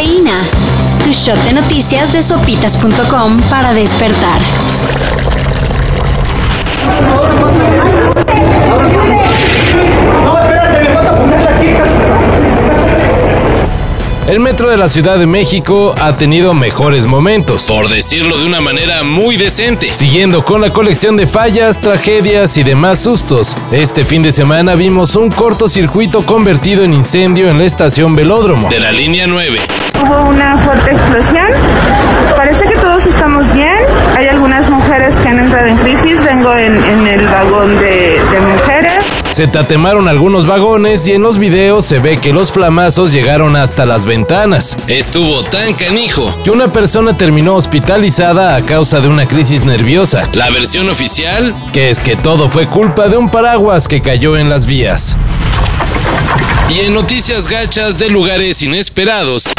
Cafeína. 0.00 0.40
Tu 1.04 1.12
shot 1.12 1.36
de 1.44 1.52
noticias 1.52 2.10
de 2.14 2.22
sopitas.com 2.22 3.38
para 3.50 3.74
despertar. 3.74 4.40
El 14.26 14.40
metro 14.40 14.70
de 14.70 14.78
la 14.78 14.88
Ciudad 14.88 15.18
de 15.18 15.26
México 15.26 15.94
ha 16.00 16.16
tenido 16.16 16.54
mejores 16.54 17.06
momentos, 17.06 17.66
por 17.66 17.88
decirlo 17.88 18.38
de 18.38 18.46
una 18.46 18.60
manera 18.60 19.02
muy 19.02 19.36
decente, 19.36 19.92
siguiendo 19.92 20.42
con 20.44 20.62
la 20.62 20.72
colección 20.72 21.16
de 21.16 21.26
fallas, 21.26 21.78
tragedias 21.78 22.56
y 22.56 22.62
demás 22.62 23.00
sustos. 23.00 23.54
Este 23.72 24.04
fin 24.04 24.22
de 24.22 24.32
semana 24.32 24.76
vimos 24.76 25.16
un 25.16 25.30
cortocircuito 25.30 26.24
convertido 26.24 26.84
en 26.84 26.94
incendio 26.94 27.50
en 27.50 27.58
la 27.58 27.64
estación 27.64 28.14
Velódromo 28.14 28.70
de 28.70 28.80
la 28.80 28.92
línea 28.92 29.26
9. 29.26 29.58
Hubo 30.02 30.30
una 30.30 30.56
fuerte 30.64 30.92
explosión. 30.92 31.46
Parece 32.36 32.62
que 32.62 32.78
todos 32.80 33.04
estamos 33.06 33.52
bien. 33.52 33.76
Hay 34.16 34.28
algunas 34.28 34.68
mujeres 34.70 35.14
que 35.16 35.28
han 35.28 35.38
entrado 35.38 35.66
en 35.66 35.76
crisis. 35.78 36.24
Vengo 36.24 36.54
en, 36.54 36.82
en 36.82 37.06
el 37.06 37.26
vagón 37.26 37.76
de, 37.78 38.20
de 38.32 38.40
mujeres. 38.40 38.92
Se 39.32 39.46
tatemaron 39.46 40.08
algunos 40.08 40.46
vagones 40.46 41.06
y 41.06 41.12
en 41.12 41.22
los 41.22 41.38
videos 41.38 41.84
se 41.84 41.98
ve 41.98 42.16
que 42.16 42.32
los 42.32 42.50
flamazos 42.50 43.12
llegaron 43.12 43.56
hasta 43.56 43.86
las 43.86 44.04
ventanas. 44.04 44.76
Estuvo 44.88 45.44
tan 45.44 45.72
canijo 45.74 46.34
que 46.44 46.50
una 46.50 46.68
persona 46.68 47.16
terminó 47.16 47.54
hospitalizada 47.54 48.56
a 48.56 48.62
causa 48.62 49.00
de 49.00 49.08
una 49.08 49.26
crisis 49.26 49.64
nerviosa. 49.64 50.28
La 50.32 50.50
versión 50.50 50.88
oficial, 50.88 51.54
que 51.72 51.90
es 51.90 52.00
que 52.00 52.16
todo 52.16 52.48
fue 52.48 52.66
culpa 52.66 53.08
de 53.08 53.16
un 53.16 53.30
paraguas 53.30 53.86
que 53.86 54.00
cayó 54.00 54.36
en 54.36 54.48
las 54.48 54.66
vías. 54.66 55.16
Y 56.68 56.80
en 56.80 56.94
noticias 56.94 57.48
gachas 57.48 57.98
de 57.98 58.10
lugares 58.10 58.62
inesperados, 58.62 59.52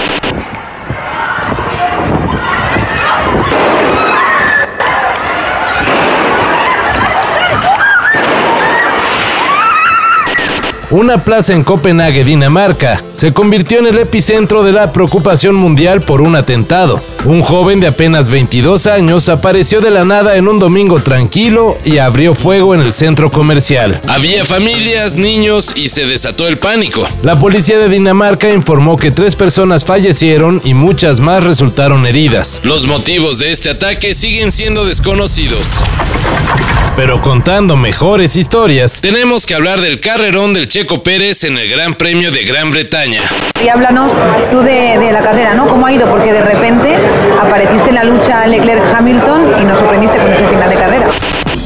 Una 10.91 11.23
plaza 11.23 11.53
en 11.53 11.63
Copenhague, 11.63 12.25
Dinamarca, 12.25 13.01
se 13.13 13.31
convirtió 13.31 13.79
en 13.79 13.87
el 13.87 13.97
epicentro 13.97 14.61
de 14.61 14.73
la 14.73 14.91
preocupación 14.91 15.55
mundial 15.55 16.01
por 16.01 16.19
un 16.19 16.35
atentado. 16.35 17.01
Un 17.23 17.41
joven 17.41 17.79
de 17.79 17.87
apenas 17.87 18.27
22 18.27 18.87
años 18.87 19.29
apareció 19.29 19.79
de 19.79 19.89
la 19.89 20.03
nada 20.03 20.35
en 20.35 20.49
un 20.49 20.59
domingo 20.59 20.99
tranquilo 20.99 21.77
y 21.85 21.99
abrió 21.99 22.33
fuego 22.33 22.75
en 22.75 22.81
el 22.81 22.91
centro 22.91 23.31
comercial. 23.31 24.01
Había 24.05 24.43
familias, 24.43 25.17
niños 25.17 25.71
y 25.77 25.87
se 25.87 26.05
desató 26.05 26.49
el 26.49 26.57
pánico. 26.57 27.07
La 27.23 27.39
policía 27.39 27.77
de 27.77 27.87
Dinamarca 27.87 28.51
informó 28.51 28.97
que 28.97 29.11
tres 29.11 29.37
personas 29.37 29.85
fallecieron 29.85 30.61
y 30.65 30.73
muchas 30.73 31.21
más 31.21 31.41
resultaron 31.41 32.05
heridas. 32.05 32.59
Los 32.63 32.85
motivos 32.85 33.39
de 33.39 33.51
este 33.51 33.69
ataque 33.69 34.13
siguen 34.13 34.51
siendo 34.51 34.83
desconocidos. 34.83 35.79
Pero 36.95 37.21
contando 37.21 37.77
mejores 37.77 38.35
historias, 38.35 38.99
tenemos 38.99 39.45
que 39.45 39.55
hablar 39.55 39.79
del 39.79 40.01
carrerón 40.01 40.53
del 40.53 40.67
Checo 40.81 41.03
Pérez 41.03 41.43
en 41.43 41.59
el 41.59 41.69
Gran 41.69 41.93
Premio 41.93 42.31
de 42.31 42.43
Gran 42.43 42.71
Bretaña. 42.71 43.21
Y 43.63 43.67
háblanos 43.67 44.13
tú 44.49 44.61
de, 44.61 44.97
de, 44.97 45.11
la 45.11 45.19
carrera, 45.19 45.53
¿no? 45.53 45.67
¿Cómo 45.67 45.85
ha 45.85 45.93
ido? 45.93 46.09
Porque 46.09 46.33
de 46.33 46.41
repente 46.41 46.95
apareciste 47.39 47.89
en 47.89 47.95
la 47.95 48.03
lucha 48.03 48.47
Leclerc-Hamilton 48.47 49.61
y 49.61 49.65
nos 49.65 49.77
sorprendiste 49.77 50.17
con 50.17 50.31
ese 50.31 50.43
final 50.47 50.69
de 50.71 50.75
carrera. 50.75 51.07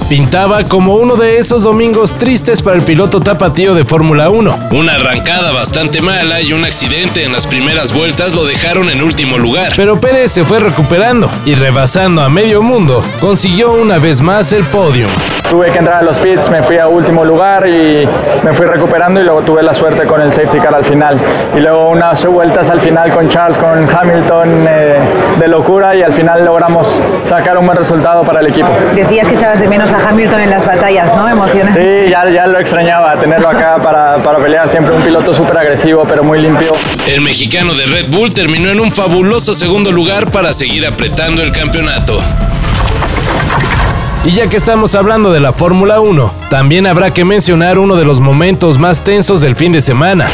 Pintaba 0.09 0.66
como 0.66 0.95
uno 0.95 1.16
de 1.16 1.38
esos 1.38 1.63
domingos 1.63 2.16
tristes 2.16 2.61
para 2.61 2.75
el 2.75 2.83
piloto 2.83 3.22
tapatío 3.22 3.73
de 3.73 3.85
Fórmula 3.85 4.30
1. 4.30 4.67
Una 4.72 4.95
arrancada 4.95 5.53
bastante 5.53 6.02
mala 6.02 6.41
y 6.41 6.52
un 6.52 6.66
accidente 6.66 7.23
en 7.23 7.31
las 7.31 7.47
primeras 7.47 7.94
vueltas 7.94 8.35
lo 8.35 8.44
dejaron 8.44 8.89
en 8.89 9.02
último 9.02 9.38
lugar. 9.38 9.72
Pero 9.77 9.97
Pérez 10.02 10.33
se 10.33 10.44
fue 10.44 10.59
recuperando 10.59 11.31
y 11.45 11.56
rebasando 11.56 12.22
a 12.22 12.28
medio 12.28 12.62
mundo, 12.62 13.01
consiguió 13.22 13.72
una 13.72 13.97
vez 13.97 14.22
más 14.22 14.51
el 14.51 14.66
podio. 14.66 15.07
Tuve 15.50 15.72
que 15.72 15.79
entrar 15.79 15.97
a 15.97 16.01
los 16.01 16.17
pits, 16.17 16.50
me 16.50 16.63
fui 16.63 16.78
a 16.78 16.88
último 16.88 17.23
lugar 17.23 17.67
y 17.67 18.07
me 18.44 18.53
fui 18.53 18.66
recuperando 18.66 19.22
y 19.22 19.23
luego 19.23 19.41
tuve 19.41 19.61
la 19.63 19.73
suerte 19.73 20.06
con 20.06 20.22
el 20.22 20.31
safety 20.31 20.59
car 20.59 20.73
al 20.73 20.83
final. 20.83 21.17
Y 21.56 21.59
luego 21.59 21.89
unas 21.89 22.25
vueltas 22.25 22.69
al 22.69 22.81
final 22.81 23.11
con 23.11 23.29
Charles, 23.29 23.57
con 23.57 23.88
Hamilton 23.88 24.66
eh, 24.67 25.00
de 25.39 25.47
locura 25.47 25.95
y 25.95 26.01
al 26.01 26.13
final 26.13 26.44
logramos 26.44 27.01
sacar 27.23 27.57
un 27.57 27.66
buen 27.66 27.78
resultado 27.78 28.23
para 28.23 28.39
el 28.41 28.47
equipo. 28.47 28.69
Decías 28.95 29.28
que 29.28 29.35
echabas 29.35 29.59
de 29.59 29.67
menos 29.67 29.94
a 29.94 30.09
Hamilton 30.09 30.41
en 30.41 30.50
las 30.50 30.66
batallas, 30.66 31.16
¿no? 31.16 31.29
Emocionante. 31.29 32.06
Sí, 32.06 32.09
ya, 32.09 32.29
ya 32.29 32.47
lo 32.47 32.59
extrañaba, 32.59 33.16
tenerlo 33.16 33.47
acá 33.50 33.77
para, 33.81 34.17
para 34.17 34.39
pelear. 34.39 34.67
Siempre 34.67 34.95
un 34.95 35.03
piloto 35.03 35.33
súper 35.33 35.57
agresivo, 35.57 36.03
pero 36.07 36.23
muy 36.23 36.41
limpio. 36.41 36.72
El 37.07 37.22
mexicano 37.22 37.73
de 37.75 37.85
Red 37.85 38.06
Bull 38.09 38.33
terminó 38.33 38.72
en 38.72 38.79
un 38.79 38.91
fabuloso 38.91 39.53
segundo 39.53 39.91
lugar 39.91 40.31
para 40.31 40.53
seguir 40.53 40.85
apretando 40.85 41.44
el 41.44 41.51
campeonato. 41.51 42.19
Y 44.25 44.31
ya 44.31 44.50
que 44.50 44.58
estamos 44.58 44.96
hablando 44.96 45.31
de 45.31 45.40
la 45.40 45.53
Fórmula 45.53 46.00
1, 46.00 46.34
también 46.50 46.88
habrá 46.88 47.13
que 47.13 47.24
mencionar 47.24 47.78
uno 47.78 47.96
de 47.96 48.06
los 48.06 48.19
momentos 48.19 48.80
más 48.80 49.03
tensos 49.03 49.40
del 49.40 49.56
fin 49.56 49.72
de 49.72 49.81
semana. 49.81 50.28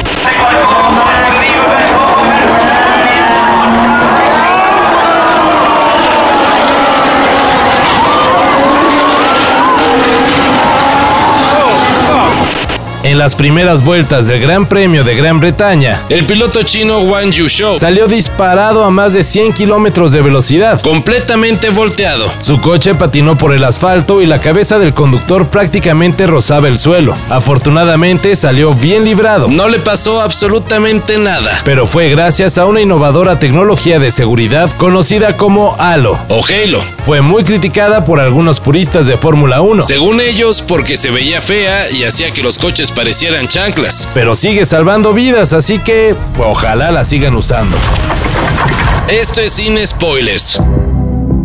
En 13.04 13.18
las 13.18 13.36
primeras 13.36 13.84
vueltas 13.84 14.28
del 14.28 14.40
Gran 14.40 14.68
Premio 14.68 15.04
de 15.04 15.16
Gran 15.16 15.40
Bretaña, 15.40 16.04
el 16.10 16.28
piloto 16.28 16.62
chino 16.62 17.00
Wang 17.00 17.32
Yuzhou 17.32 17.80
salió 17.80 18.06
disparado 18.06 18.84
a 18.84 18.92
más 18.92 19.14
de 19.14 19.24
100 19.24 19.54
kilómetros 19.54 20.12
de 20.12 20.22
velocidad, 20.22 20.80
completamente 20.82 21.72
volteado. 21.72 22.32
Su 22.42 22.62
coche 22.62 22.94
patinó 22.94 23.38
por 23.38 23.56
el 23.56 23.64
asfalto 23.64 24.22
y 24.22 24.28
la 24.28 24.40
cabeza 24.40 24.78
del 24.78 24.94
conductor 24.94 25.50
prácticamente 25.50 26.28
rozaba 26.28 26.68
el 26.68 26.78
suelo. 26.78 27.16
Afortunadamente 27.30 28.36
salió 28.36 28.76
bien 28.76 29.04
librado, 29.04 29.48
no 29.48 29.68
le 29.68 29.80
pasó 29.80 30.22
absolutamente 30.22 31.18
nada, 31.18 31.60
pero 31.66 31.88
fue 31.88 32.08
gracias 32.10 32.60
a 32.60 32.68
una 32.68 32.82
innovadora 32.82 33.40
tecnología 33.40 33.98
de 33.98 34.12
seguridad 34.12 34.70
conocida 34.78 35.38
como 35.38 35.76
Halo 35.80 36.20
o 36.30 36.44
Halo. 36.46 36.84
Fue 37.04 37.22
muy 37.22 37.44
criticada 37.44 38.06
por 38.06 38.20
algunos 38.20 38.60
puristas 38.60 39.08
de 39.08 39.18
Fórmula 39.18 39.62
1, 39.62 39.82
según 39.82 40.22
ellos 40.22 40.62
porque 40.62 40.98
se 40.98 41.10
veía 41.10 41.42
fea 41.42 41.90
y 41.90 42.04
hacía 42.04 42.30
que 42.30 42.44
los 42.44 42.60
coches 42.60 42.91
parecieran 42.92 43.48
chanclas, 43.48 44.08
pero 44.14 44.36
sigue 44.36 44.66
salvando 44.66 45.14
vidas, 45.14 45.54
así 45.54 45.80
que 45.80 46.16
ojalá 46.38 46.92
la 46.92 47.04
sigan 47.04 47.36
usando. 47.36 47.78
Esto 49.08 49.42
es 49.42 49.54
sin 49.54 49.78
spoilers. 49.86 50.62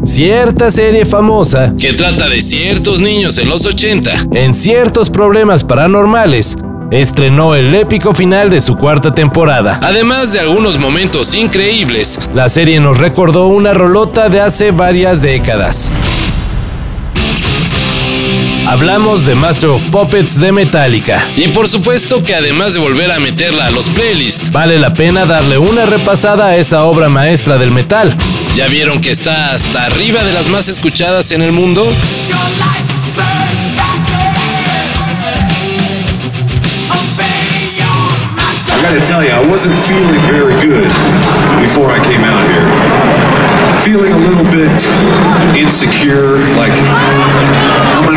Cierta 0.04 0.70
serie 0.70 1.04
famosa 1.04 1.72
que 1.78 1.92
trata 1.92 2.28
de 2.28 2.40
ciertos 2.40 3.00
niños 3.00 3.38
en 3.38 3.48
los 3.48 3.66
80 3.66 4.26
en 4.34 4.54
ciertos 4.54 5.10
problemas 5.10 5.64
paranormales 5.64 6.56
estrenó 6.90 7.56
el 7.56 7.74
épico 7.74 8.14
final 8.14 8.48
de 8.48 8.60
su 8.60 8.76
cuarta 8.76 9.12
temporada. 9.12 9.80
Además 9.82 10.32
de 10.32 10.40
algunos 10.40 10.78
momentos 10.78 11.34
increíbles, 11.34 12.20
la 12.34 12.48
serie 12.48 12.78
nos 12.78 12.98
recordó 12.98 13.48
una 13.48 13.74
rolota 13.74 14.28
de 14.28 14.40
hace 14.40 14.70
varias 14.70 15.22
décadas. 15.22 15.90
Hablamos 18.66 19.24
de 19.24 19.36
Master 19.36 19.70
of 19.70 19.82
Puppets 19.92 20.40
de 20.40 20.50
Metallica. 20.50 21.24
Y 21.36 21.46
por 21.48 21.68
supuesto 21.68 22.24
que 22.24 22.34
además 22.34 22.74
de 22.74 22.80
volver 22.80 23.12
a 23.12 23.20
meterla 23.20 23.66
a 23.66 23.70
los 23.70 23.86
playlists, 23.90 24.50
vale 24.50 24.76
la 24.80 24.92
pena 24.92 25.24
darle 25.24 25.56
una 25.56 25.86
repasada 25.86 26.46
a 26.48 26.56
esa 26.56 26.82
obra 26.82 27.08
maestra 27.08 27.58
del 27.58 27.70
metal. 27.70 28.16
¿Ya 28.56 28.66
vieron 28.66 29.00
que 29.00 29.12
está 29.12 29.52
hasta 29.52 29.86
arriba 29.86 30.24
de 30.24 30.32
las 30.32 30.48
más 30.48 30.66
escuchadas 30.66 31.30
en 31.30 31.42
el 31.42 31.52
mundo? 31.52 31.86
I 38.68 38.82
gotta 38.82 39.06
tell 39.06 39.22
you, 39.22 39.30
I 39.30 39.48
wasn't 39.48 39.78
feeling 39.86 40.20
very 40.22 40.54
good 40.60 40.88
before 41.62 41.92
I 41.92 42.02
came 42.04 42.24
out 42.24 42.42
here. 42.50 42.66
Feeling 43.80 44.12
a 44.12 44.18
little 44.18 44.44
bit 44.50 44.74
insecure, 45.56 46.38
like 46.56 46.74